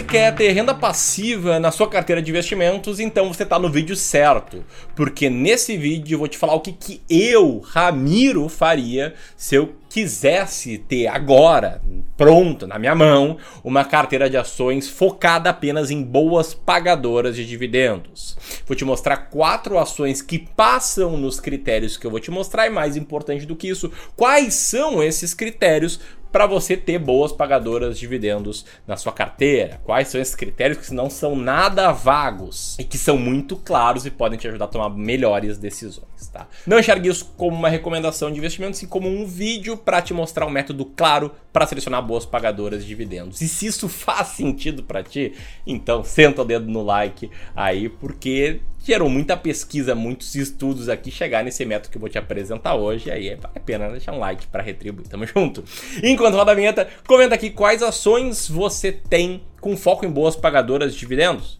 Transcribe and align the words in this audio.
você 0.00 0.02
quer 0.02 0.34
ter 0.34 0.52
renda 0.52 0.74
passiva 0.74 1.60
na 1.60 1.70
sua 1.70 1.86
carteira 1.86 2.22
de 2.22 2.30
investimentos, 2.30 3.00
então 3.00 3.32
você 3.32 3.42
está 3.42 3.58
no 3.58 3.68
vídeo 3.68 3.94
certo. 3.94 4.64
Porque 4.96 5.28
nesse 5.28 5.76
vídeo 5.76 6.14
eu 6.14 6.18
vou 6.18 6.28
te 6.28 6.38
falar 6.38 6.54
o 6.54 6.60
que, 6.60 6.72
que 6.72 7.02
eu, 7.08 7.58
Ramiro, 7.58 8.48
faria 8.48 9.14
se 9.36 9.54
eu 9.54 9.74
quisesse 9.90 10.78
ter 10.78 11.08
agora, 11.08 11.82
pronto, 12.16 12.66
na 12.66 12.78
minha 12.78 12.94
mão, 12.94 13.36
uma 13.62 13.84
carteira 13.84 14.30
de 14.30 14.36
ações 14.36 14.88
focada 14.88 15.50
apenas 15.50 15.90
em 15.90 16.00
boas 16.02 16.54
pagadoras 16.54 17.34
de 17.34 17.44
dividendos. 17.44 18.38
Vou 18.66 18.76
te 18.76 18.84
mostrar 18.84 19.16
quatro 19.16 19.78
ações 19.78 20.22
que 20.22 20.38
passam 20.38 21.16
nos 21.16 21.40
critérios 21.40 21.96
que 21.96 22.06
eu 22.06 22.10
vou 22.10 22.20
te 22.20 22.30
mostrar 22.30 22.68
e 22.68 22.70
mais 22.70 22.96
importante 22.96 23.44
do 23.44 23.56
que 23.56 23.68
isso, 23.68 23.90
quais 24.16 24.54
são 24.54 25.02
esses 25.02 25.34
critérios 25.34 26.00
para 26.30 26.46
você 26.46 26.76
ter 26.76 26.98
boas 26.98 27.32
pagadoras 27.32 27.94
de 27.94 28.00
dividendos 28.00 28.64
na 28.86 28.96
sua 28.96 29.12
carteira. 29.12 29.80
Quais 29.84 30.08
são 30.08 30.20
esses 30.20 30.34
critérios 30.34 30.86
que 30.86 30.94
não 30.94 31.08
são 31.08 31.36
nada 31.36 31.92
vagos 31.92 32.76
e 32.78 32.84
que 32.84 32.98
são 32.98 33.16
muito 33.16 33.56
claros 33.56 34.04
e 34.04 34.10
podem 34.10 34.38
te 34.38 34.48
ajudar 34.48 34.64
a 34.64 34.68
tomar 34.68 34.90
melhores 34.90 35.58
decisões, 35.58 36.28
tá? 36.32 36.48
Não 36.66 36.78
enxergue 36.78 37.08
isso 37.08 37.32
como 37.36 37.56
uma 37.56 37.68
recomendação 37.68 38.30
de 38.30 38.38
investimento, 38.38 38.76
sim 38.76 38.86
como 38.86 39.08
um 39.08 39.26
vídeo 39.26 39.76
para 39.76 40.02
te 40.02 40.12
mostrar 40.12 40.46
um 40.46 40.50
método 40.50 40.84
claro 40.84 41.32
para 41.52 41.66
selecionar 41.66 42.02
boas 42.02 42.26
pagadoras 42.26 42.82
de 42.82 42.88
dividendos. 42.88 43.40
E 43.40 43.48
se 43.48 43.66
isso 43.66 43.88
faz 43.90 44.28
sentido 44.28 44.82
para 44.82 45.02
ti, 45.02 45.34
então 45.66 46.02
senta 46.02 46.42
o 46.42 46.44
dedo 46.44 46.70
no 46.70 46.82
like 46.82 47.30
aí, 47.54 47.88
porque 47.88 48.60
gerou 48.84 49.08
muita 49.08 49.36
pesquisa, 49.36 49.94
muitos 49.94 50.34
estudos 50.34 50.88
aqui 50.88 51.10
chegar 51.10 51.44
nesse 51.44 51.64
método 51.64 51.90
que 51.90 51.96
eu 51.96 52.00
vou 52.00 52.08
te 52.08 52.18
apresentar 52.18 52.74
hoje. 52.74 53.10
Aí 53.10 53.34
vale 53.34 53.54
a 53.54 53.60
pena 53.60 53.90
deixar 53.90 54.12
um 54.12 54.18
like 54.18 54.46
para 54.46 54.62
retribuir. 54.62 55.08
Tamo 55.08 55.26
junto. 55.26 55.64
Enquanto 56.02 56.34
roda 56.34 56.52
a 56.52 56.54
vinheta, 56.54 56.88
comenta 57.06 57.34
aqui 57.34 57.50
quais 57.50 57.82
ações 57.82 58.48
você 58.48 58.92
tem 58.92 59.42
com 59.60 59.76
foco 59.76 60.06
em 60.06 60.10
boas 60.10 60.36
pagadoras 60.36 60.94
de 60.94 61.00
dividendos. 61.00 61.58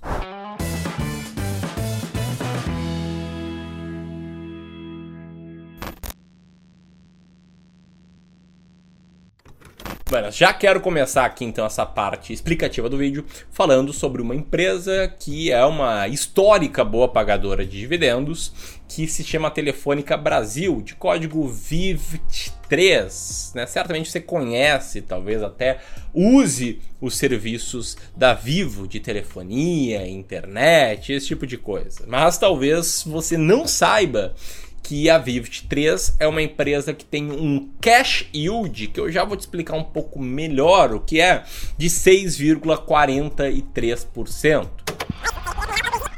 Bueno, 10.11 10.31
já 10.33 10.53
quero 10.53 10.81
começar 10.81 11.25
aqui 11.25 11.45
então 11.45 11.65
essa 11.65 11.87
parte 11.87 12.33
explicativa 12.33 12.89
do 12.89 12.99
vídeo 12.99 13.25
falando 13.53 13.93
sobre 13.93 14.21
uma 14.21 14.35
empresa 14.35 15.07
que 15.07 15.53
é 15.53 15.65
uma 15.65 16.09
histórica 16.09 16.85
boa 16.85 17.07
pagadora 17.07 17.65
de 17.65 17.79
dividendos 17.79 18.53
que 18.89 19.07
se 19.07 19.23
chama 19.23 19.53
Telefônica 19.53 20.17
Brasil, 20.17 20.83
de 20.83 20.97
código 20.97 21.49
VIVT3. 21.49 23.55
Né? 23.55 23.65
Certamente 23.67 24.11
você 24.11 24.21
conhece, 24.21 25.01
talvez 25.01 25.45
até 25.45 25.79
use 26.13 26.81
os 27.01 27.17
serviços 27.17 27.97
da 28.17 28.35
Vivo 28.35 28.89
de 28.89 28.99
telefonia, 28.99 30.09
internet, 30.09 31.13
esse 31.13 31.29
tipo 31.29 31.47
de 31.47 31.57
coisa. 31.57 32.03
Mas 32.09 32.37
talvez 32.37 33.05
você 33.07 33.37
não 33.37 33.65
saiba 33.65 34.35
que 34.83 35.09
a 35.09 35.19
Vivid 35.19 35.67
3 35.69 36.17
é 36.19 36.27
uma 36.27 36.43
empresa 36.43 36.93
que 36.93 37.05
tem 37.05 37.31
um 37.31 37.71
cash 37.81 38.29
yield, 38.35 38.89
que 38.89 38.99
eu 39.01 39.09
já 39.11 39.25
vou 39.25 39.37
te 39.37 39.41
explicar 39.41 39.77
um 39.77 39.85
pouco 39.85 40.21
melhor 40.21 40.93
o 40.93 41.01
que 41.01 41.21
é, 41.21 41.45
de 41.79 41.89
6,43%. 41.89 44.69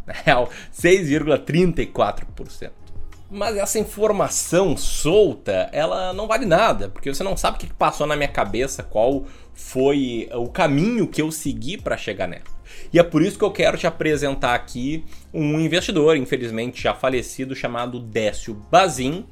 Na 0.07 0.15
real, 0.25 0.49
6,34%. 0.75 2.71
Mas 3.31 3.57
essa 3.57 3.79
informação 3.79 4.77
solta, 4.77 5.71
ela 5.73 6.13
não 6.13 6.27
vale 6.27 6.45
nada, 6.45 6.91
porque 6.91 7.09
você 7.13 7.25
não 7.25 7.35
sabe 7.35 7.57
o 7.57 7.61
que 7.61 7.73
passou 7.73 8.07
na 8.07 8.15
minha 8.15 8.29
cabeça, 8.29 8.83
qual 8.83 9.25
foi 9.55 10.29
o 10.35 10.49
caminho 10.49 11.09
que 11.09 11.23
eu 11.23 11.33
segui 11.33 11.79
para 11.79 11.97
chegar 11.97 12.27
nela. 12.27 12.45
E 12.93 12.99
é 12.99 13.03
por 13.03 13.23
isso 13.23 13.39
que 13.39 13.45
eu 13.45 13.51
quero 13.51 13.79
te 13.79 13.87
apresentar 13.87 14.55
aqui 14.55 15.05
um 15.33 15.59
investidor, 15.61 16.17
infelizmente 16.17 16.83
já 16.83 16.95
falecido, 16.95 17.55
chamado 17.55 17.99
Décio 17.99 18.55
Bazin, 18.71 19.25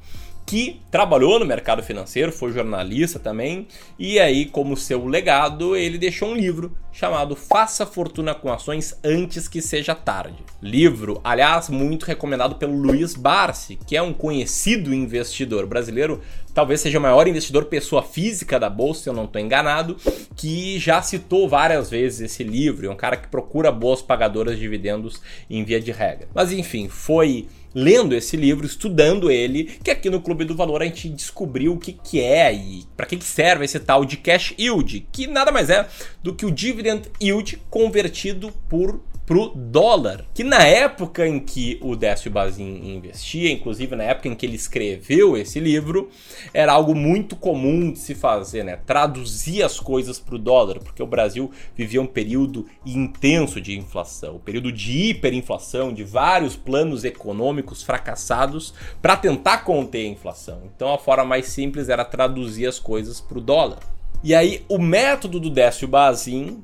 que 0.45 0.81
trabalhou 0.91 1.39
no 1.39 1.45
mercado 1.45 1.81
financeiro, 1.81 2.31
foi 2.31 2.51
jornalista 2.51 3.19
também, 3.19 3.67
e 3.97 4.19
aí, 4.19 4.45
como 4.45 4.75
seu 4.75 5.05
legado, 5.05 5.75
ele 5.75 5.97
deixou 5.97 6.29
um 6.29 6.35
livro 6.35 6.75
chamado 6.91 7.35
Faça 7.35 7.85
Fortuna 7.85 8.33
com 8.33 8.51
Ações 8.51 8.97
Antes 9.03 9.47
que 9.47 9.61
Seja 9.61 9.95
Tarde. 9.95 10.43
Livro, 10.61 11.19
aliás, 11.23 11.69
muito 11.69 12.05
recomendado 12.05 12.55
pelo 12.55 12.75
Luiz 12.75 13.15
Barsi, 13.15 13.77
que 13.87 13.95
é 13.95 14.01
um 14.01 14.13
conhecido 14.13 14.93
investidor 14.93 15.65
brasileiro, 15.65 16.21
talvez 16.53 16.81
seja 16.81 16.99
o 16.99 17.01
maior 17.01 17.27
investidor 17.27 17.65
pessoa 17.65 18.03
física 18.03 18.59
da 18.59 18.69
bolsa, 18.69 19.03
se 19.03 19.09
eu 19.09 19.13
não 19.13 19.25
estou 19.25 19.41
enganado, 19.41 19.95
que 20.35 20.77
já 20.79 21.01
citou 21.01 21.47
várias 21.47 21.89
vezes 21.89 22.21
esse 22.21 22.43
livro, 22.43 22.87
é 22.87 22.89
um 22.89 22.95
cara 22.95 23.17
que 23.17 23.27
procura 23.27 23.71
boas 23.71 24.01
pagadoras 24.01 24.55
de 24.55 24.61
dividendos 24.61 25.21
em 25.49 25.63
via 25.63 25.79
de 25.79 25.91
regra. 25.91 26.27
Mas 26.33 26.51
enfim, 26.51 26.87
foi 26.87 27.47
lendo 27.73 28.13
esse 28.13 28.35
livro, 28.35 28.65
estudando 28.65 29.31
ele, 29.31 29.63
que 29.83 29.91
aqui 29.91 30.09
no 30.09 30.21
Clube 30.21 30.45
do 30.45 30.55
Valor 30.55 30.81
a 30.81 30.85
gente 30.85 31.09
descobriu 31.09 31.73
o 31.73 31.79
que, 31.79 31.93
que 31.93 32.19
é 32.19 32.53
e 32.53 32.83
para 32.95 33.05
que, 33.05 33.17
que 33.17 33.23
serve 33.23 33.65
esse 33.65 33.79
tal 33.79 34.03
de 34.03 34.17
cash 34.17 34.53
yield, 34.59 35.07
que 35.11 35.27
nada 35.27 35.51
mais 35.51 35.69
é 35.69 35.87
do 36.21 36.33
que 36.33 36.45
o 36.45 36.51
dividend 36.81 37.11
yield 37.21 37.61
convertido 37.69 38.51
por 38.67 38.99
pro 39.23 39.53
dólar. 39.55 40.25
Que 40.33 40.43
na 40.43 40.63
época 40.63 41.25
em 41.25 41.39
que 41.39 41.79
o 41.81 41.95
Décio 41.95 42.29
Bazin 42.29 42.95
investia, 42.95 43.49
inclusive 43.49 43.95
na 43.95 44.03
época 44.03 44.27
em 44.27 44.35
que 44.35 44.45
ele 44.45 44.57
escreveu 44.57 45.37
esse 45.37 45.57
livro, 45.57 46.09
era 46.53 46.73
algo 46.73 46.93
muito 46.93 47.37
comum 47.37 47.93
de 47.93 47.99
se 47.99 48.13
fazer, 48.13 48.65
né? 48.65 48.77
Traduzir 48.85 49.63
as 49.63 49.79
coisas 49.79 50.19
pro 50.19 50.37
dólar, 50.37 50.79
porque 50.79 51.01
o 51.01 51.07
Brasil 51.07 51.49
vivia 51.77 52.01
um 52.01 52.07
período 52.07 52.65
intenso 52.85 53.61
de 53.61 53.77
inflação, 53.77 54.35
um 54.35 54.39
período 54.39 54.69
de 54.69 55.11
hiperinflação, 55.11 55.93
de 55.93 56.03
vários 56.03 56.57
planos 56.57 57.05
econômicos 57.05 57.83
fracassados 57.83 58.73
para 59.01 59.15
tentar 59.15 59.59
conter 59.59 60.07
a 60.07 60.09
inflação. 60.09 60.63
Então 60.75 60.93
a 60.93 60.97
forma 60.97 61.23
mais 61.23 61.45
simples 61.45 61.87
era 61.87 62.03
traduzir 62.03 62.65
as 62.65 62.79
coisas 62.79 63.21
pro 63.21 63.39
dólar. 63.39 63.79
E 64.23 64.35
aí, 64.35 64.63
o 64.69 64.77
método 64.77 65.39
do 65.39 65.49
Décio 65.49 65.87
Bazin 65.87 66.61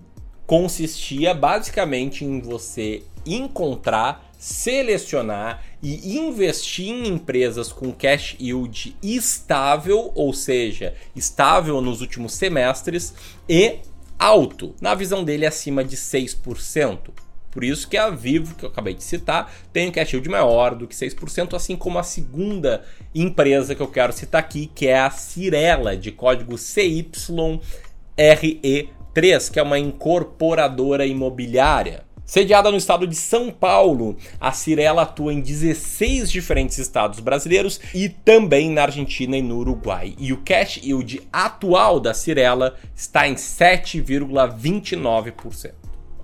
consistia 0.47 1.33
basicamente 1.33 2.23
em 2.23 2.39
você 2.39 3.03
encontrar, 3.25 4.31
selecionar 4.39 5.61
e 5.83 6.17
investir 6.17 6.87
em 6.87 7.07
empresas 7.09 7.73
com 7.73 7.91
cash 7.91 8.37
yield 8.39 8.95
estável, 9.03 10.11
ou 10.15 10.33
seja, 10.33 10.95
estável 11.13 11.81
nos 11.81 11.99
últimos 11.99 12.33
semestres 12.33 13.13
e 13.47 13.79
alto, 14.17 14.73
na 14.79 14.95
visão 14.95 15.23
dele 15.23 15.45
acima 15.45 15.83
de 15.83 15.97
6%. 15.97 16.97
Por 17.51 17.63
isso 17.63 17.89
que 17.89 17.97
a 17.97 18.09
Vivo, 18.09 18.55
que 18.55 18.63
eu 18.63 18.69
acabei 18.69 18.93
de 18.93 19.03
citar, 19.03 19.51
tem 19.73 19.89
um 19.89 19.91
cash 19.91 20.13
yield 20.13 20.29
maior 20.29 20.75
do 20.75 20.87
que 20.87 20.95
6%, 20.95 21.55
assim 21.55 21.75
como 21.75 21.99
a 21.99 22.03
segunda 22.03 22.85
empresa 23.13 23.75
que 23.75 23.81
eu 23.81 23.87
quero 23.87 24.13
citar 24.13 24.39
aqui, 24.39 24.71
que 24.73 24.87
é 24.87 24.99
a 24.99 25.09
Cirela, 25.09 25.97
de 25.97 26.11
código 26.11 26.57
CYRE 26.57 27.09
3, 29.17 29.49
que 29.49 29.59
é 29.59 29.63
uma 29.63 29.79
incorporadora 29.79 31.03
imobiliária. 31.03 32.03
Sediada 32.23 32.69
no 32.69 32.77
estado 32.77 33.07
de 33.07 33.15
São 33.15 33.49
Paulo, 33.49 34.15
a 34.39 34.51
Cirela 34.51 35.01
atua 35.01 35.33
em 35.33 35.41
16 35.41 36.31
diferentes 36.31 36.77
estados 36.77 37.19
brasileiros 37.19 37.81
e 37.95 38.09
também 38.09 38.69
na 38.69 38.83
Argentina 38.83 39.35
e 39.35 39.41
no 39.41 39.57
Uruguai. 39.57 40.13
E 40.19 40.31
o 40.31 40.37
cash 40.43 40.79
yield 40.83 41.27
atual 41.33 41.99
da 41.99 42.13
Cirela 42.13 42.75
está 42.95 43.27
em 43.27 43.33
7,29%. 43.33 45.71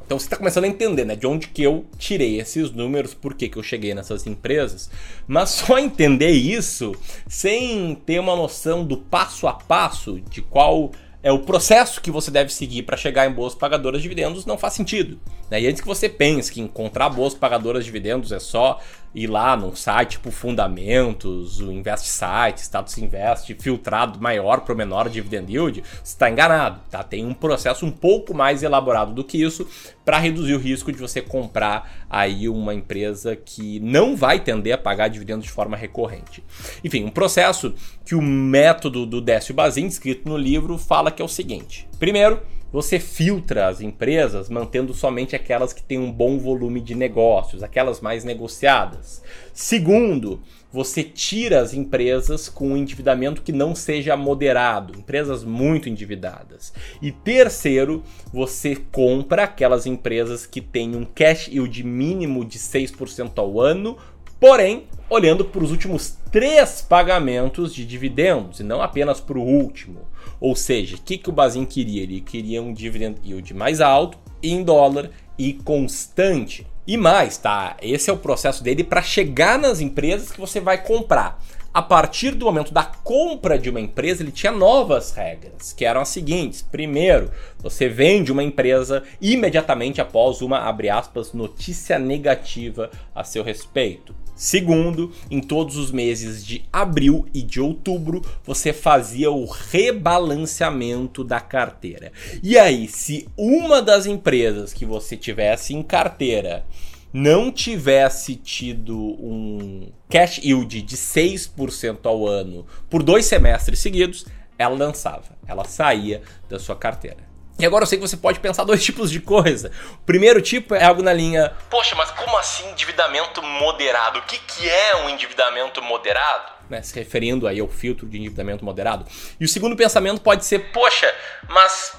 Então 0.05 0.19
você 0.19 0.27
está 0.27 0.37
começando 0.37 0.65
a 0.65 0.67
entender, 0.67 1.03
né, 1.03 1.15
de 1.15 1.25
onde 1.25 1.47
que 1.47 1.63
eu 1.63 1.87
tirei 1.97 2.39
esses 2.39 2.69
números, 2.69 3.15
por 3.15 3.33
que, 3.33 3.49
que 3.49 3.57
eu 3.57 3.63
cheguei 3.63 3.95
nessas 3.95 4.27
empresas. 4.27 4.91
Mas 5.25 5.49
só 5.65 5.79
entender 5.79 6.29
isso 6.29 6.93
sem 7.27 7.95
ter 8.05 8.19
uma 8.19 8.35
noção 8.35 8.85
do 8.85 8.97
passo 8.97 9.47
a 9.47 9.53
passo 9.53 10.21
de 10.29 10.43
qual 10.43 10.91
é 11.23 11.31
o 11.31 11.39
processo 11.39 12.01
que 12.01 12.11
você 12.11 12.29
deve 12.29 12.53
seguir 12.53 12.83
para 12.83 12.97
chegar 12.97 13.25
em 13.25 13.31
boas 13.31 13.55
pagadoras 13.55 14.01
de 14.01 14.03
dividendos 14.03 14.45
não 14.45 14.57
faz 14.57 14.73
sentido. 14.73 15.17
Né? 15.49 15.61
E 15.61 15.67
antes 15.67 15.79
que 15.79 15.87
você 15.87 16.09
pense 16.09 16.51
que 16.51 16.59
encontrar 16.59 17.09
boas 17.09 17.33
pagadoras 17.33 17.85
de 17.85 17.85
dividendos 17.85 18.33
é 18.33 18.39
só 18.39 18.81
ir 19.15 19.27
lá 19.27 19.55
num 19.55 19.73
site 19.73 20.11
tipo 20.11 20.31
Fundamentos, 20.31 21.61
o 21.61 21.71
Invest 21.71 22.07
Site, 22.07 22.59
Status 22.59 22.97
Invest, 22.97 23.53
filtrado 23.55 24.19
maior 24.19 24.61
para 24.61 24.73
o 24.73 24.77
menor 24.77 25.07
dividend 25.07 25.49
yield, 25.49 25.81
você 25.81 26.13
está 26.13 26.29
enganado. 26.29 26.81
Tá? 26.91 27.01
Tem 27.03 27.25
um 27.25 27.33
processo 27.33 27.85
um 27.85 27.91
pouco 27.91 28.33
mais 28.33 28.61
elaborado 28.61 29.13
do 29.13 29.23
que 29.23 29.41
isso 29.41 29.65
para 30.05 30.19
reduzir 30.19 30.53
o 30.53 30.59
risco 30.59 30.91
de 30.91 30.97
você 30.97 31.21
comprar 31.21 32.05
aí 32.09 32.49
uma 32.49 32.73
empresa 32.73 33.35
que 33.35 33.79
não 33.79 34.15
vai 34.15 34.39
tender 34.39 34.73
a 34.73 34.77
pagar 34.77 35.07
dividendos 35.07 35.45
de 35.45 35.51
forma 35.51 35.77
recorrente. 35.77 36.43
Enfim, 36.83 37.03
um 37.03 37.09
processo 37.09 37.73
que 38.05 38.15
o 38.15 38.21
método 38.21 39.05
do 39.05 39.21
Décio 39.21 39.53
Bazin, 39.53 39.87
escrito 39.87 40.27
no 40.27 40.37
livro, 40.37 40.77
fala 40.77 41.11
que 41.11 41.21
é 41.21 41.25
o 41.25 41.29
seguinte. 41.29 41.87
Primeiro, 41.99 42.41
você 42.73 42.99
filtra 42.99 43.67
as 43.67 43.81
empresas 43.81 44.49
mantendo 44.49 44.95
somente 44.95 45.35
aquelas 45.35 45.71
que 45.71 45.83
têm 45.83 45.99
um 45.99 46.11
bom 46.11 46.39
volume 46.39 46.81
de 46.81 46.95
negócios, 46.95 47.61
aquelas 47.61 48.01
mais 48.01 48.23
negociadas. 48.23 49.21
Segundo, 49.53 50.41
você 50.71 51.03
tira 51.03 51.61
as 51.61 51.71
empresas 51.71 52.49
com 52.49 52.69
um 52.69 52.77
endividamento 52.77 53.43
que 53.43 53.51
não 53.51 53.75
seja 53.75 54.17
moderado, 54.17 54.97
empresas 54.97 55.43
muito 55.43 55.87
endividadas. 55.87 56.73
E 56.99 57.11
terceiro, 57.11 58.01
você 58.33 58.75
compra 58.75 59.43
aquelas 59.43 59.85
empresas 59.85 60.47
que 60.47 60.59
têm 60.59 60.95
um 60.95 61.05
cash 61.05 61.49
yield 61.49 61.83
mínimo 61.83 62.43
de 62.43 62.57
6% 62.57 63.33
ao 63.37 63.61
ano, 63.61 63.95
porém, 64.43 64.87
olhando 65.09 65.45
para 65.45 65.63
os 65.63 65.71
últimos 65.71 66.17
três 66.29 66.81
pagamentos 66.81 67.73
de 67.73 67.85
dividendos 67.85 68.59
e 68.59 68.63
não 68.63 68.81
apenas 68.81 69.21
para 69.21 69.37
o 69.37 69.41
último. 69.41 70.01
Ou 70.37 70.53
seja, 70.53 70.97
o 70.97 70.99
que, 70.99 71.17
que 71.17 71.29
o 71.29 71.31
Bazin 71.31 71.63
queria? 71.63 72.03
Ele 72.03 72.19
queria 72.19 72.61
um 72.61 72.73
dividend 72.73 73.15
yield 73.23 73.53
mais 73.53 73.79
alto, 73.79 74.17
em 74.43 74.61
dólar 74.61 75.11
e 75.39 75.53
constante. 75.53 76.67
E 76.85 76.97
mais, 76.97 77.37
tá? 77.37 77.77
Esse 77.81 78.09
é 78.09 78.13
o 78.13 78.17
processo 78.17 78.61
dele 78.61 78.83
para 78.83 79.01
chegar 79.01 79.57
nas 79.57 79.79
empresas 79.79 80.29
que 80.29 80.41
você 80.41 80.59
vai 80.59 80.83
comprar. 80.83 81.41
A 81.73 81.81
partir 81.81 82.35
do 82.35 82.45
momento 82.45 82.71
da 82.71 82.83
compra 82.83 83.57
de 83.57 83.67
uma 83.67 83.81
empresa, 83.81 84.21
ele 84.21 84.31
tinha 84.31 84.51
novas 84.51 85.11
regras, 85.11 85.73
que 85.73 85.83
eram 85.83 86.01
as 86.01 86.09
seguintes: 86.09 86.61
primeiro, 86.61 87.31
você 87.57 87.89
vende 87.89 88.31
uma 88.31 88.43
empresa 88.43 89.01
imediatamente 89.19 89.99
após 89.99 90.43
uma, 90.43 90.59
abre 90.59 90.91
aspas, 90.91 91.33
notícia 91.33 91.97
negativa 91.97 92.91
a 93.15 93.23
seu 93.23 93.43
respeito. 93.43 94.13
Segundo, 94.35 95.11
em 95.31 95.41
todos 95.41 95.75
os 95.77 95.91
meses 95.91 96.45
de 96.45 96.63
abril 96.71 97.25
e 97.33 97.41
de 97.41 97.59
outubro, 97.59 98.21
você 98.43 98.71
fazia 98.71 99.31
o 99.31 99.45
rebalanceamento 99.45 101.23
da 101.23 101.39
carteira. 101.39 102.11
E 102.43 102.57
aí, 102.57 102.87
se 102.87 103.27
uma 103.35 103.81
das 103.81 104.05
empresas 104.05 104.73
que 104.73 104.85
você 104.85 105.17
tivesse 105.17 105.73
em 105.73 105.81
carteira 105.81 106.65
não 107.13 107.51
tivesse 107.51 108.35
tido 108.35 108.97
um 108.97 109.93
cash 110.09 110.39
yield 110.39 110.81
de 110.81 110.97
6% 110.97 111.99
ao 112.05 112.27
ano 112.27 112.65
por 112.89 113.03
dois 113.03 113.25
semestres 113.25 113.79
seguidos, 113.79 114.25
ela 114.57 114.75
lançava, 114.75 115.37
ela 115.47 115.63
saía 115.63 116.23
da 116.49 116.57
sua 116.59 116.75
carteira. 116.75 117.31
E 117.59 117.65
agora 117.65 117.83
eu 117.83 117.87
sei 117.87 117.99
que 117.99 118.07
você 118.07 118.17
pode 118.17 118.39
pensar 118.39 118.63
dois 118.63 118.81
tipos 118.83 119.11
de 119.11 119.19
coisa. 119.19 119.71
O 119.95 120.05
primeiro 120.05 120.41
tipo 120.41 120.73
é 120.73 120.83
algo 120.83 121.03
na 121.03 121.13
linha: 121.13 121.53
Poxa, 121.69 121.95
mas 121.95 122.09
como 122.11 122.35
assim 122.37 122.67
endividamento 122.71 123.43
moderado? 123.43 124.19
O 124.19 124.23
que, 124.23 124.39
que 124.39 124.67
é 124.67 124.95
um 124.97 125.09
endividamento 125.09 125.81
moderado? 125.81 126.51
Né, 126.69 126.81
se 126.81 126.95
referindo 126.95 127.47
aí 127.47 127.59
ao 127.59 127.67
filtro 127.67 128.07
de 128.07 128.17
endividamento 128.17 128.65
moderado. 128.65 129.05
E 129.39 129.45
o 129.45 129.47
segundo 129.47 129.75
pensamento 129.75 130.21
pode 130.21 130.45
ser: 130.45 130.71
Poxa, 130.71 131.13
mas 131.47 131.93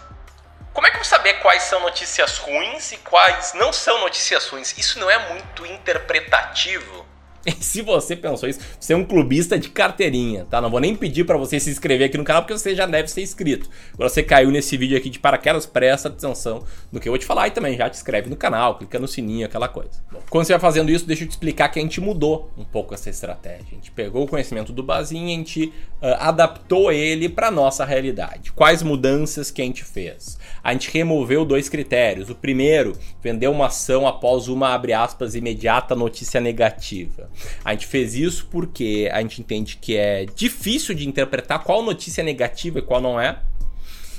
como 0.74 0.88
é 0.88 0.90
que 0.90 0.96
eu 0.96 1.00
vou 1.00 1.08
saber 1.08 1.34
quais 1.34 1.62
são 1.62 1.80
notícias 1.80 2.36
ruins 2.38 2.90
e 2.90 2.96
quais 2.98 3.54
não 3.54 3.72
são 3.72 4.00
notícias 4.00 4.48
ruins? 4.48 4.76
Isso 4.76 4.98
não 4.98 5.08
é 5.08 5.30
muito 5.30 5.64
interpretativo? 5.64 7.06
se 7.60 7.82
você 7.82 8.16
pensou 8.16 8.48
isso, 8.48 8.60
você 8.78 8.92
é 8.92 8.96
um 8.96 9.04
clubista 9.04 9.58
de 9.58 9.68
carteirinha, 9.68 10.46
tá? 10.48 10.60
Não 10.60 10.70
vou 10.70 10.80
nem 10.80 10.94
pedir 10.94 11.24
para 11.24 11.36
você 11.36 11.60
se 11.60 11.70
inscrever 11.70 12.08
aqui 12.08 12.16
no 12.16 12.24
canal, 12.24 12.42
porque 12.42 12.56
você 12.56 12.74
já 12.74 12.86
deve 12.86 13.08
ser 13.08 13.22
inscrito. 13.22 13.68
Agora 13.92 14.08
você 14.08 14.22
caiu 14.22 14.50
nesse 14.50 14.76
vídeo 14.76 14.96
aqui 14.96 15.10
de 15.10 15.18
paraquedas, 15.18 15.66
presta 15.66 16.08
atenção 16.08 16.64
no 16.90 17.00
que 17.00 17.08
eu 17.08 17.12
vou 17.12 17.18
te 17.18 17.26
falar 17.26 17.48
e 17.48 17.50
também 17.50 17.76
já 17.76 17.88
te 17.88 17.96
inscreve 17.96 18.30
no 18.30 18.36
canal, 18.36 18.78
clica 18.78 18.98
no 18.98 19.06
sininho, 19.06 19.46
aquela 19.46 19.68
coisa. 19.68 19.90
Bom, 20.10 20.20
quando 20.30 20.46
você 20.46 20.52
vai 20.52 20.60
fazendo 20.60 20.90
isso, 20.90 21.06
deixa 21.06 21.24
eu 21.24 21.28
te 21.28 21.32
explicar 21.32 21.68
que 21.68 21.78
a 21.78 21.82
gente 21.82 22.00
mudou 22.00 22.50
um 22.56 22.64
pouco 22.64 22.94
essa 22.94 23.10
estratégia. 23.10 23.66
A 23.72 23.74
gente 23.74 23.90
pegou 23.90 24.24
o 24.24 24.28
conhecimento 24.28 24.72
do 24.72 24.82
Bazinho 24.82 25.28
e 25.28 25.32
a 25.32 25.36
gente 25.36 25.64
uh, 26.02 26.16
adaptou 26.18 26.90
ele 26.90 27.28
para 27.28 27.50
nossa 27.50 27.84
realidade. 27.84 28.52
Quais 28.52 28.82
mudanças 28.82 29.50
que 29.50 29.60
a 29.60 29.64
gente 29.64 29.84
fez? 29.84 30.38
A 30.62 30.72
gente 30.72 30.90
removeu 30.90 31.44
dois 31.44 31.68
critérios. 31.68 32.30
O 32.30 32.34
primeiro, 32.34 32.96
vender 33.22 33.48
uma 33.48 33.66
ação 33.66 34.06
após 34.06 34.48
uma, 34.48 34.70
abre 34.70 34.92
aspas, 34.92 35.34
imediata 35.34 35.94
notícia 35.94 36.40
negativa. 36.40 37.30
A 37.64 37.72
gente 37.72 37.86
fez 37.86 38.14
isso 38.14 38.46
porque 38.50 39.08
a 39.12 39.20
gente 39.20 39.40
entende 39.40 39.78
que 39.80 39.96
é 39.96 40.24
difícil 40.24 40.94
de 40.94 41.08
interpretar 41.08 41.62
qual 41.62 41.82
notícia 41.82 42.22
é 42.22 42.24
negativa 42.24 42.78
e 42.78 42.82
qual 42.82 43.00
não 43.00 43.20
é 43.20 43.40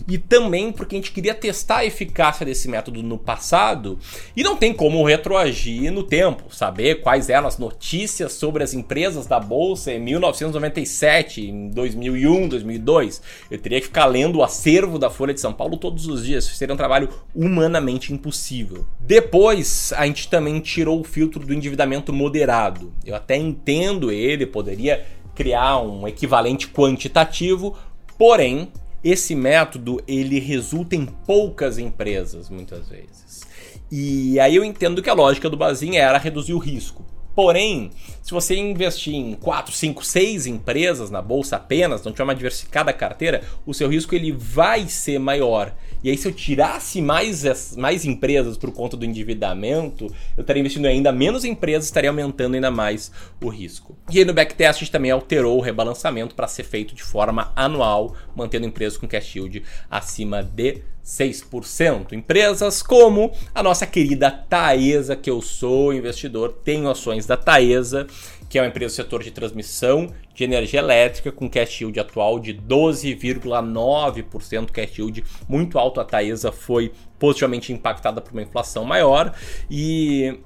e 0.07 0.17
também 0.17 0.71
porque 0.71 0.95
a 0.95 0.99
gente 0.99 1.11
queria 1.11 1.33
testar 1.33 1.77
a 1.77 1.85
eficácia 1.85 2.45
desse 2.45 2.67
método 2.67 3.01
no 3.01 3.17
passado 3.17 3.97
e 4.35 4.43
não 4.43 4.55
tem 4.55 4.73
como 4.73 5.03
retroagir 5.03 5.91
no 5.91 6.03
tempo, 6.03 6.53
saber 6.53 7.01
quais 7.01 7.29
eram 7.29 7.47
as 7.47 7.57
notícias 7.57 8.33
sobre 8.33 8.63
as 8.63 8.73
empresas 8.73 9.25
da 9.25 9.39
bolsa 9.39 9.91
em 9.91 9.99
1997, 9.99 11.41
em 11.41 11.69
2001, 11.69 12.47
2002. 12.49 13.21
Eu 13.49 13.59
teria 13.59 13.79
que 13.79 13.87
ficar 13.87 14.05
lendo 14.05 14.39
o 14.39 14.43
acervo 14.43 14.99
da 14.99 15.09
Folha 15.09 15.33
de 15.33 15.41
São 15.41 15.53
Paulo 15.53 15.77
todos 15.77 16.07
os 16.07 16.25
dias, 16.25 16.45
seria 16.45 16.73
um 16.73 16.77
trabalho 16.77 17.09
humanamente 17.33 18.13
impossível. 18.13 18.85
Depois, 18.99 19.93
a 19.95 20.05
gente 20.05 20.29
também 20.29 20.59
tirou 20.59 20.99
o 20.99 21.03
filtro 21.03 21.45
do 21.45 21.53
endividamento 21.53 22.11
moderado. 22.11 22.93
Eu 23.05 23.15
até 23.15 23.35
entendo 23.35 24.11
ele, 24.11 24.45
poderia 24.45 25.05
criar 25.35 25.79
um 25.81 26.07
equivalente 26.07 26.69
quantitativo, 26.69 27.77
porém 28.17 28.71
esse 29.05 29.35
método 29.35 30.01
ele 30.07 30.39
resulta 30.39 30.95
em 30.95 31.05
poucas 31.05 31.77
empresas 31.77 32.49
muitas 32.49 32.89
vezes. 32.89 33.43
E 33.91 34.39
aí 34.39 34.55
eu 34.55 34.65
entendo 34.65 34.99
que 35.03 35.09
a 35.11 35.13
lógica 35.13 35.47
do 35.47 35.55
Bazin 35.55 35.95
era 35.97 36.17
reduzir 36.17 36.55
o 36.55 36.57
risco. 36.57 37.05
Porém, 37.35 37.91
se 38.21 38.31
você 38.31 38.55
investir 38.55 39.13
em 39.13 39.33
4, 39.33 39.73
5, 39.73 40.05
6 40.05 40.47
empresas 40.47 41.11
na 41.11 41.21
bolsa 41.21 41.57
apenas, 41.57 42.01
não 42.01 42.13
tiver 42.13 42.23
uma 42.23 42.33
diversificada 42.33 42.93
carteira, 42.93 43.43
o 43.65 43.73
seu 43.73 43.89
risco 43.89 44.15
ele 44.15 44.31
vai 44.31 44.87
ser 44.87 45.19
maior. 45.19 45.75
E 46.01 46.09
aí, 46.09 46.17
se 46.17 46.27
eu 46.27 46.31
tirasse 46.31 47.01
mais, 47.01 47.75
mais 47.75 48.05
empresas 48.05 48.57
por 48.57 48.71
conta 48.71 48.95
do 48.95 49.03
endividamento, 49.03 50.05
eu 50.37 50.41
estaria 50.41 50.61
investindo 50.61 50.85
ainda 50.85 51.11
menos 51.11 51.43
empresas, 51.43 51.85
estaria 51.85 52.09
aumentando 52.09 52.55
ainda 52.55 52.71
mais 52.71 53.11
o 53.41 53.49
risco. 53.49 53.97
E 54.09 54.19
aí, 54.19 54.25
no 54.25 54.33
backtest, 54.33 54.77
a 54.77 54.79
gente 54.79 54.91
também 54.91 55.11
alterou 55.11 55.57
o 55.57 55.61
rebalançamento 55.61 56.35
para 56.35 56.47
ser 56.47 56.63
feito 56.63 56.95
de 56.95 57.03
forma 57.03 57.51
anual, 57.55 58.15
mantendo 58.35 58.65
empresas 58.65 58.97
com 58.97 59.07
cash 59.07 59.35
yield 59.35 59.63
acima 59.89 60.41
de 60.41 60.83
6%. 61.05 62.13
Empresas 62.13 62.81
como 62.81 63.31
a 63.53 63.61
nossa 63.61 63.85
querida 63.85 64.31
Taesa, 64.31 65.15
que 65.15 65.29
eu 65.29 65.39
sou 65.41 65.93
investidor, 65.93 66.51
tenho 66.63 66.89
ações 66.89 67.27
da 67.27 67.37
Taesa, 67.37 68.07
que 68.49 68.57
é 68.57 68.61
uma 68.61 68.67
empresa 68.67 68.93
do 68.93 68.95
setor 68.95 69.21
de 69.21 69.29
transmissão 69.31 70.07
de 70.33 70.43
energia 70.43 70.79
elétrica 70.79 71.31
com 71.31 71.47
cash 71.49 71.81
yield 71.81 71.99
atual 71.99 72.39
de 72.39 72.53
12,9% 72.53 74.71
cash 74.71 74.97
yield, 74.97 75.23
muito 75.47 75.77
alto. 75.77 76.01
A 76.01 76.05
Taesa 76.05 76.51
foi 76.51 76.91
positivamente 77.19 77.71
impactada 77.71 78.19
por 78.19 78.33
uma 78.33 78.41
inflação 78.41 78.83
maior 78.83 79.31
e 79.69 80.39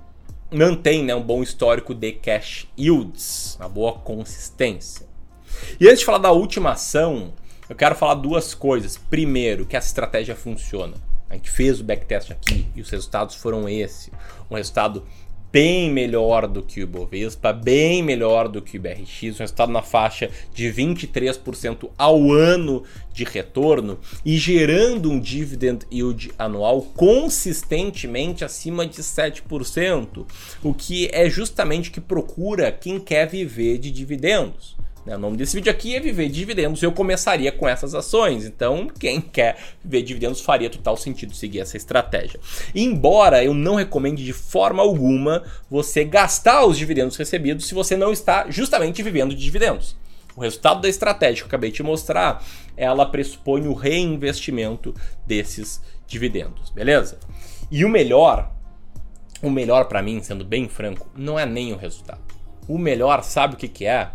mantém 0.51 1.03
né, 1.03 1.15
um 1.15 1.21
bom 1.21 1.41
histórico 1.41 1.93
de 1.93 2.11
cash 2.13 2.67
yields, 2.77 3.55
uma 3.59 3.69
boa 3.69 3.93
consistência. 3.93 5.07
E 5.79 5.87
antes 5.87 5.99
de 5.99 6.05
falar 6.05 6.19
da 6.19 6.31
última 6.31 6.71
ação, 6.71 7.33
eu 7.69 7.75
quero 7.75 7.95
falar 7.95 8.15
duas 8.15 8.55
coisas. 8.55 8.97
Primeiro, 8.97 9.65
que 9.65 9.77
essa 9.77 9.87
estratégia 9.87 10.35
funciona. 10.35 10.95
A 11.29 11.35
gente 11.35 11.51
fez 11.51 11.79
o 11.79 11.83
backtest 11.83 12.31
aqui 12.31 12.65
e 12.75 12.81
os 12.81 12.89
resultados 12.89 13.35
foram 13.35 13.69
esse. 13.69 14.11
Um 14.49 14.55
resultado 14.55 15.05
bem 15.51 15.91
melhor 15.91 16.47
do 16.47 16.61
que 16.63 16.79
o 16.79 16.83
Ibovespa, 16.83 17.51
bem 17.53 18.03
melhor 18.03 18.47
do 18.47 18.61
que 18.61 18.77
o 18.77 18.81
BRX, 18.81 19.35
um 19.35 19.39
resultado 19.39 19.71
na 19.71 19.81
faixa 19.81 20.29
de 20.53 20.71
23% 20.71 21.89
ao 21.97 22.31
ano 22.31 22.83
de 23.11 23.23
retorno 23.23 23.99
e 24.23 24.37
gerando 24.37 25.11
um 25.11 25.19
dividend 25.19 25.85
yield 25.91 26.31
anual 26.37 26.81
consistentemente 26.81 28.45
acima 28.45 28.85
de 28.85 29.01
7%, 29.01 30.25
o 30.63 30.73
que 30.73 31.09
é 31.11 31.29
justamente 31.29 31.89
o 31.89 31.93
que 31.93 32.01
procura 32.01 32.71
quem 32.71 32.99
quer 32.99 33.27
viver 33.27 33.77
de 33.79 33.91
dividendos. 33.91 34.77
Né? 35.09 35.15
O 35.15 35.19
nome 35.19 35.37
desse 35.37 35.55
vídeo 35.55 35.71
aqui 35.71 35.95
é 35.95 35.99
Viver 35.99 36.29
Dividendos. 36.29 36.83
Eu 36.83 36.91
começaria 36.91 37.51
com 37.51 37.67
essas 37.67 37.95
ações. 37.95 38.45
Então, 38.45 38.87
quem 38.87 39.19
quer 39.19 39.57
viver 39.83 40.03
dividendos 40.03 40.39
faria 40.39 40.69
total 40.69 40.95
sentido 40.95 41.33
seguir 41.33 41.59
essa 41.59 41.75
estratégia. 41.75 42.39
Embora 42.75 43.43
eu 43.43 43.53
não 43.53 43.73
recomende 43.73 44.23
de 44.23 44.33
forma 44.33 44.83
alguma 44.83 45.43
você 45.69 46.03
gastar 46.03 46.63
os 46.63 46.77
dividendos 46.77 47.17
recebidos 47.17 47.65
se 47.65 47.73
você 47.73 47.97
não 47.97 48.13
está 48.13 48.51
justamente 48.51 49.01
vivendo 49.01 49.33
de 49.33 49.41
dividendos. 49.41 49.97
O 50.35 50.41
resultado 50.41 50.79
da 50.81 50.87
estratégia 50.87 51.37
que 51.37 51.43
eu 51.43 51.47
acabei 51.47 51.71
de 51.71 51.81
mostrar, 51.81 52.45
ela 52.77 53.05
pressupõe 53.05 53.67
o 53.67 53.73
reinvestimento 53.73 54.93
desses 55.25 55.81
dividendos, 56.07 56.69
beleza? 56.69 57.19
E 57.69 57.83
o 57.83 57.89
melhor, 57.89 58.51
o 59.41 59.49
melhor 59.49 59.85
para 59.85 60.01
mim, 60.01 60.21
sendo 60.21 60.45
bem 60.45 60.69
franco, 60.69 61.09
não 61.15 61.37
é 61.37 61.45
nem 61.45 61.73
o 61.73 61.77
resultado. 61.77 62.21
O 62.67 62.77
melhor, 62.77 63.23
sabe 63.23 63.55
o 63.55 63.57
que, 63.57 63.67
que 63.67 63.85
é? 63.85 64.11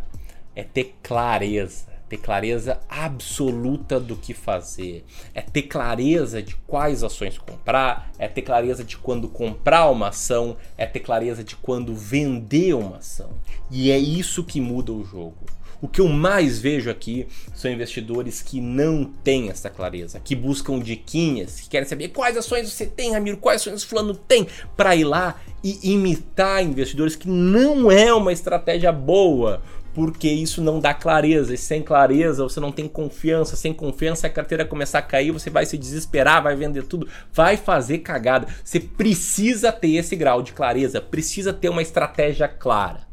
É 0.54 0.62
ter 0.62 0.96
clareza, 1.02 1.86
ter 2.08 2.18
clareza 2.18 2.80
absoluta 2.88 3.98
do 3.98 4.16
que 4.16 4.34
fazer, 4.34 5.04
é 5.34 5.40
ter 5.40 5.62
clareza 5.62 6.42
de 6.42 6.54
quais 6.66 7.02
ações 7.02 7.38
comprar, 7.38 8.10
é 8.18 8.28
ter 8.28 8.42
clareza 8.42 8.84
de 8.84 8.96
quando 8.96 9.28
comprar 9.28 9.90
uma 9.90 10.08
ação, 10.08 10.56
é 10.76 10.86
ter 10.86 11.00
clareza 11.00 11.42
de 11.42 11.56
quando 11.56 11.94
vender 11.94 12.74
uma 12.74 12.98
ação. 12.98 13.30
E 13.70 13.90
é 13.90 13.98
isso 13.98 14.44
que 14.44 14.60
muda 14.60 14.92
o 14.92 15.04
jogo. 15.04 15.44
O 15.84 15.88
que 15.88 16.00
eu 16.00 16.08
mais 16.08 16.58
vejo 16.58 16.88
aqui 16.88 17.26
são 17.54 17.70
investidores 17.70 18.40
que 18.40 18.58
não 18.58 19.04
têm 19.04 19.50
essa 19.50 19.68
clareza, 19.68 20.18
que 20.18 20.34
buscam 20.34 20.78
diquinhas, 20.78 21.60
que 21.60 21.68
querem 21.68 21.86
saber 21.86 22.08
quais 22.08 22.38
ações 22.38 22.72
você 22.72 22.86
tem, 22.86 23.12
Ramiro, 23.12 23.36
quais 23.36 23.60
ações 23.60 23.84
fulano 23.84 24.14
tem, 24.14 24.46
para 24.76 24.96
ir 24.96 25.04
lá 25.04 25.38
e 25.62 25.92
imitar 25.92 26.64
investidores 26.64 27.16
que 27.16 27.28
não 27.28 27.90
é 27.90 28.14
uma 28.14 28.32
estratégia 28.32 28.90
boa 28.90 29.62
porque 29.94 30.28
isso 30.28 30.60
não 30.60 30.80
dá 30.80 30.92
clareza. 30.92 31.54
E 31.54 31.58
sem 31.58 31.82
clareza 31.82 32.42
você 32.42 32.60
não 32.60 32.72
tem 32.72 32.88
confiança. 32.88 33.56
Sem 33.56 33.72
confiança 33.72 34.26
a 34.26 34.30
carteira 34.30 34.64
começar 34.64 34.98
a 34.98 35.02
cair, 35.02 35.30
você 35.30 35.48
vai 35.48 35.64
se 35.64 35.78
desesperar, 35.78 36.42
vai 36.42 36.56
vender 36.56 36.82
tudo, 36.82 37.08
vai 37.32 37.56
fazer 37.56 37.98
cagada. 37.98 38.48
Você 38.62 38.80
precisa 38.80 39.72
ter 39.72 39.92
esse 39.92 40.16
grau 40.16 40.42
de 40.42 40.52
clareza, 40.52 41.00
precisa 41.00 41.52
ter 41.52 41.68
uma 41.68 41.82
estratégia 41.82 42.48
clara. 42.48 43.06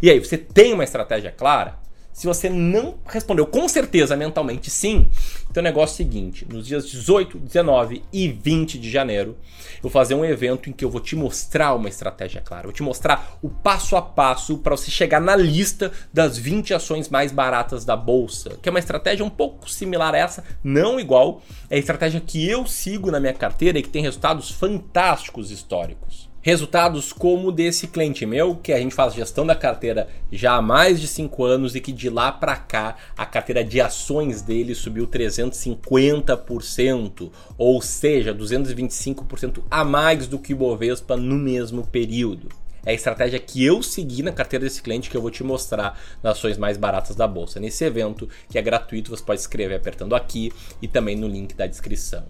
E 0.00 0.10
aí, 0.10 0.18
você 0.18 0.38
tem 0.38 0.72
uma 0.72 0.84
estratégia 0.84 1.32
clara? 1.32 1.78
Se 2.12 2.26
você 2.26 2.50
não 2.50 2.96
respondeu 3.06 3.46
com 3.46 3.68
certeza 3.68 4.16
mentalmente 4.16 4.68
sim, 4.68 5.08
então 5.50 5.60
o 5.60 5.64
negócio 5.64 5.92
é 5.92 5.94
o 5.94 5.96
seguinte: 5.96 6.46
nos 6.48 6.66
dias 6.66 6.88
18, 6.88 7.38
19 7.38 8.02
e 8.12 8.28
20 8.28 8.78
de 8.78 8.90
janeiro, 8.90 9.36
eu 9.76 9.82
vou 9.82 9.90
fazer 9.90 10.14
um 10.14 10.24
evento 10.24 10.68
em 10.68 10.72
que 10.72 10.84
eu 10.84 10.90
vou 10.90 11.00
te 11.00 11.16
mostrar 11.16 11.74
uma 11.74 11.88
estratégia 11.88 12.40
clara. 12.40 12.64
vou 12.64 12.72
te 12.72 12.82
mostrar 12.82 13.38
o 13.42 13.48
passo 13.48 13.96
a 13.96 14.02
passo 14.02 14.58
para 14.58 14.76
você 14.76 14.90
chegar 14.90 15.20
na 15.20 15.36
lista 15.36 15.92
das 16.12 16.36
20 16.36 16.74
ações 16.74 17.08
mais 17.08 17.32
baratas 17.32 17.84
da 17.84 17.96
bolsa, 17.96 18.58
que 18.60 18.68
é 18.68 18.70
uma 18.70 18.78
estratégia 18.78 19.24
um 19.24 19.30
pouco 19.30 19.70
similar 19.70 20.14
a 20.14 20.18
essa, 20.18 20.44
não 20.62 21.00
igual. 21.00 21.42
É 21.68 21.76
a 21.76 21.78
estratégia 21.78 22.20
que 22.20 22.48
eu 22.48 22.66
sigo 22.66 23.10
na 23.10 23.20
minha 23.20 23.34
carteira 23.34 23.78
e 23.78 23.82
que 23.82 23.88
tem 23.88 24.02
resultados 24.02 24.50
fantásticos 24.50 25.50
históricos. 25.50 26.29
Resultados 26.42 27.12
como 27.12 27.52
desse 27.52 27.86
cliente 27.86 28.24
meu, 28.24 28.56
que 28.56 28.72
a 28.72 28.78
gente 28.78 28.94
faz 28.94 29.12
gestão 29.12 29.46
da 29.46 29.54
carteira 29.54 30.08
já 30.32 30.54
há 30.54 30.62
mais 30.62 30.98
de 30.98 31.06
5 31.06 31.44
anos 31.44 31.74
e 31.74 31.82
que 31.82 31.92
de 31.92 32.08
lá 32.08 32.32
para 32.32 32.56
cá 32.56 32.96
a 33.14 33.26
carteira 33.26 33.62
de 33.62 33.78
ações 33.78 34.40
dele 34.40 34.74
subiu 34.74 35.06
350%, 35.06 37.30
ou 37.58 37.82
seja, 37.82 38.34
225% 38.34 39.64
a 39.70 39.84
mais 39.84 40.26
do 40.26 40.38
que 40.38 40.54
o 40.54 40.56
Bovespa 40.56 41.14
no 41.14 41.36
mesmo 41.36 41.86
período. 41.86 42.48
É 42.84 42.90
a 42.90 42.94
estratégia 42.94 43.38
que 43.38 43.64
eu 43.64 43.82
segui 43.82 44.22
na 44.22 44.32
carteira 44.32 44.64
desse 44.64 44.82
cliente 44.82 45.10
que 45.10 45.16
eu 45.16 45.20
vou 45.20 45.30
te 45.30 45.42
mostrar 45.42 45.98
nas 46.22 46.38
ações 46.38 46.56
mais 46.56 46.76
baratas 46.76 47.14
da 47.14 47.26
bolsa. 47.26 47.60
Nesse 47.60 47.84
evento, 47.84 48.28
que 48.48 48.58
é 48.58 48.62
gratuito, 48.62 49.10
você 49.10 49.22
pode 49.22 49.40
escrever 49.40 49.74
apertando 49.74 50.14
aqui 50.14 50.52
e 50.80 50.88
também 50.88 51.16
no 51.16 51.28
link 51.28 51.54
da 51.54 51.66
descrição. 51.66 52.26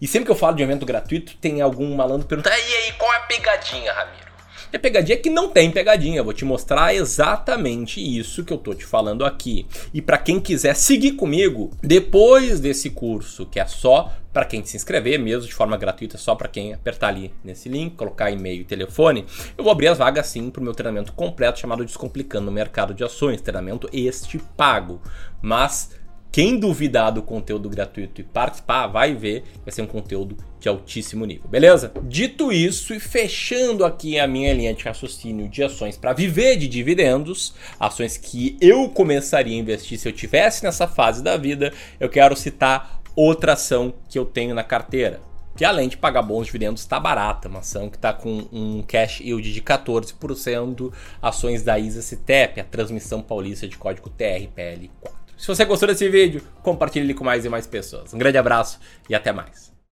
E 0.00 0.06
sempre 0.06 0.26
que 0.26 0.32
eu 0.32 0.36
falo 0.36 0.56
de 0.56 0.62
um 0.62 0.66
evento 0.66 0.84
gratuito, 0.84 1.36
tem 1.36 1.60
algum 1.60 1.94
malandro 1.94 2.26
perguntando: 2.26 2.56
e 2.56 2.74
aí, 2.74 2.92
qual 2.92 3.12
é 3.12 3.16
a 3.16 3.20
pegadinha, 3.20 3.92
Ramiro? 3.92 4.31
E 4.72 4.76
a 4.76 4.80
pegadinha 4.80 5.18
é 5.18 5.20
que 5.20 5.28
não 5.28 5.48
tem 5.48 5.70
pegadinha. 5.70 6.18
Eu 6.18 6.24
vou 6.24 6.32
te 6.32 6.44
mostrar 6.44 6.94
exatamente 6.94 8.00
isso 8.00 8.42
que 8.42 8.52
eu 8.52 8.58
tô 8.58 8.72
te 8.72 8.86
falando 8.86 9.24
aqui. 9.24 9.66
E 9.92 10.00
para 10.00 10.16
quem 10.16 10.40
quiser 10.40 10.74
seguir 10.74 11.12
comigo 11.12 11.70
depois 11.82 12.58
desse 12.58 12.88
curso, 12.88 13.44
que 13.44 13.60
é 13.60 13.66
só 13.66 14.10
para 14.32 14.46
quem 14.46 14.64
se 14.64 14.74
inscrever, 14.76 15.18
mesmo 15.20 15.46
de 15.46 15.54
forma 15.54 15.76
gratuita, 15.76 16.16
só 16.16 16.34
para 16.34 16.48
quem 16.48 16.72
apertar 16.72 17.08
ali 17.08 17.34
nesse 17.44 17.68
link, 17.68 17.96
colocar 17.96 18.30
e-mail 18.30 18.62
e 18.62 18.64
telefone, 18.64 19.26
eu 19.58 19.62
vou 19.62 19.70
abrir 19.70 19.88
as 19.88 19.98
vagas 19.98 20.26
sim 20.28 20.48
para 20.48 20.60
o 20.60 20.64
meu 20.64 20.72
treinamento 20.72 21.12
completo 21.12 21.58
chamado 21.58 21.84
Descomplicando 21.84 22.50
o 22.50 22.52
Mercado 22.52 22.94
de 22.94 23.04
Ações, 23.04 23.42
treinamento 23.42 23.90
este 23.92 24.38
pago. 24.56 25.02
Mas 25.42 25.90
quem 26.32 26.58
duvidar 26.58 27.12
do 27.12 27.22
conteúdo 27.22 27.68
gratuito 27.68 28.22
e 28.22 28.24
participar, 28.24 28.86
vai 28.86 29.14
ver, 29.14 29.44
vai 29.62 29.70
ser 29.70 29.82
um 29.82 29.86
conteúdo 29.86 30.34
de 30.58 30.66
altíssimo 30.66 31.26
nível, 31.26 31.46
beleza? 31.46 31.92
Dito 32.04 32.50
isso 32.50 32.94
e 32.94 32.98
fechando 32.98 33.84
aqui 33.84 34.18
a 34.18 34.26
minha 34.26 34.54
linha 34.54 34.72
de 34.72 34.82
raciocínio 34.82 35.46
de 35.46 35.62
ações 35.62 35.98
para 35.98 36.14
viver 36.14 36.56
de 36.56 36.66
dividendos, 36.68 37.54
ações 37.78 38.16
que 38.16 38.56
eu 38.62 38.88
começaria 38.88 39.54
a 39.54 39.60
investir 39.60 39.98
se 39.98 40.08
eu 40.08 40.12
tivesse 40.12 40.64
nessa 40.64 40.88
fase 40.88 41.22
da 41.22 41.36
vida, 41.36 41.70
eu 42.00 42.08
quero 42.08 42.34
citar 42.34 43.02
outra 43.14 43.52
ação 43.52 43.92
que 44.08 44.18
eu 44.18 44.24
tenho 44.24 44.54
na 44.54 44.64
carteira. 44.64 45.20
Que 45.54 45.66
além 45.66 45.86
de 45.86 45.98
pagar 45.98 46.22
bons 46.22 46.46
dividendos, 46.46 46.80
está 46.80 46.98
barata. 46.98 47.46
Uma 47.46 47.58
ação 47.58 47.90
que 47.90 47.96
está 47.96 48.10
com 48.10 48.48
um 48.50 48.82
cash 48.82 49.20
yield 49.20 49.52
de 49.52 49.60
14%, 49.60 50.90
ações 51.20 51.62
da 51.62 51.78
ISA 51.78 52.00
Citep, 52.00 52.58
a 52.58 52.64
transmissão 52.64 53.20
paulista 53.20 53.68
de 53.68 53.76
código 53.76 54.08
TRPL4. 54.08 55.21
Se 55.42 55.48
você 55.48 55.64
gostou 55.64 55.88
desse 55.88 56.08
vídeo, 56.08 56.40
compartilhe 56.62 57.12
com 57.14 57.24
mais 57.24 57.44
e 57.44 57.48
mais 57.48 57.66
pessoas. 57.66 58.14
Um 58.14 58.18
grande 58.18 58.38
abraço 58.38 58.78
e 59.10 59.14
até 59.14 59.32
mais. 59.32 59.71